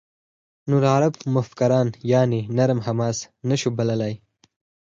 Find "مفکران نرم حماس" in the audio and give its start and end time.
1.35-3.17